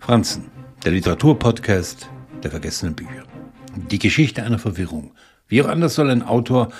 [0.00, 0.50] Franzen,
[0.82, 2.08] der Literaturpodcast
[2.42, 3.24] der vergessenen Bücher.
[3.90, 5.12] Die Geschichte einer Verwirrung.
[5.46, 6.72] Wie auch anders soll ein Autor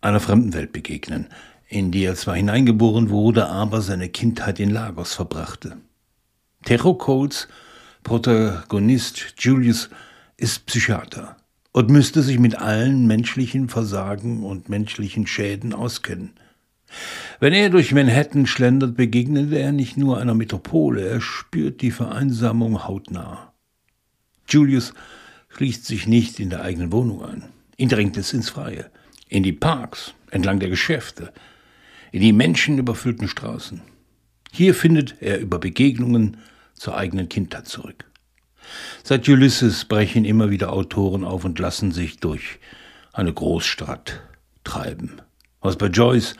[0.00, 1.26] einer fremden Welt begegnen,
[1.68, 5.78] in die er zwar hineingeboren wurde, aber seine Kindheit in Lagos verbrachte.
[6.64, 7.48] Terro Coles
[8.04, 9.90] Protagonist Julius
[10.36, 11.36] ist Psychiater
[11.72, 16.34] und müsste sich mit allen menschlichen Versagen und menschlichen Schäden auskennen.
[17.40, 22.86] Wenn er durch Manhattan schlendert, begegnet er nicht nur einer Metropole, er spürt die Vereinsamung
[22.86, 23.52] hautnah.
[24.48, 24.94] Julius
[25.48, 27.44] schließt sich nicht in der eigenen Wohnung ein.
[27.76, 28.90] Ihn drängt es ins Freie,
[29.28, 31.32] in die Parks, entlang der Geschäfte,
[32.12, 33.82] in die menschenüberfüllten Straßen.
[34.52, 36.36] Hier findet er über Begegnungen
[36.74, 38.04] zur eigenen Kindheit zurück.
[39.02, 42.58] Seit Ulysses brechen immer wieder Autoren auf und lassen sich durch
[43.12, 44.20] eine Großstadt
[44.62, 45.20] treiben.
[45.60, 46.36] Was bei Joyce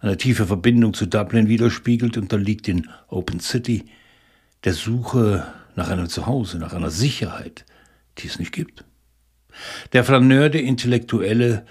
[0.00, 3.84] eine tiefe Verbindung zu Dublin widerspiegelt, unterliegt in Open City
[4.64, 7.64] der Suche nach einem Zuhause, nach einer Sicherheit,
[8.18, 8.84] die es nicht gibt.
[9.92, 11.64] Der Flaneur, der Intellektuelle,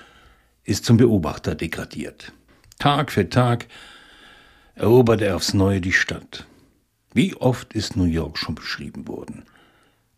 [0.64, 2.34] ist zum Beobachter degradiert.
[2.80, 3.68] Tag für Tag
[4.76, 6.46] erobert er aufs Neue die Stadt.
[7.14, 9.44] Wie oft ist New York schon beschrieben worden?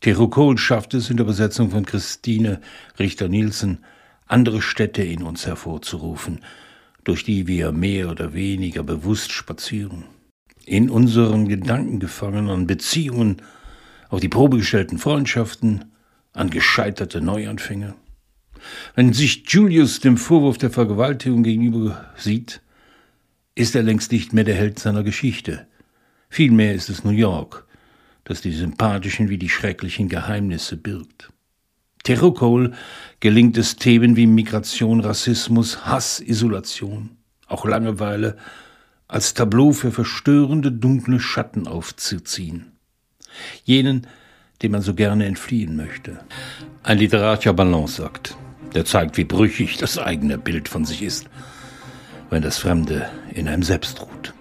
[0.01, 2.61] Theo Cole schafft es in der Übersetzung von Christine
[2.97, 3.83] Richter-Nielsen,
[4.25, 6.41] andere Städte in uns hervorzurufen,
[7.03, 10.05] durch die wir mehr oder weniger bewusst spazieren.
[10.66, 13.41] In unseren Gedanken gefangen an Beziehungen,
[14.09, 15.86] auf die Probe gestellten Freundschaften,
[16.33, 17.95] an gescheiterte Neuanfänge.
[18.95, 22.61] Wenn sich Julius dem Vorwurf der Vergewaltigung gegenüber sieht,
[23.56, 25.67] ist er längst nicht mehr der Held seiner Geschichte.
[26.30, 27.66] Vielmehr ist es New York,
[28.23, 31.31] das die sympathischen wie die schrecklichen Geheimnisse birgt.
[32.03, 32.73] Terror Cole
[33.19, 38.38] gelingt es Themen wie Migration, Rassismus, Hass, Isolation, auch Langeweile
[39.08, 42.73] als Tableau für verstörende dunkle Schatten aufzuziehen.
[43.64, 44.08] Jenen,
[44.61, 46.19] dem man so gerne entfliehen möchte.
[46.83, 48.36] Ein literarischer Balanceakt,
[48.73, 51.28] der zeigt, wie brüchig das eigene Bild von sich ist,
[52.29, 54.34] wenn das Fremde in einem selbst ruht.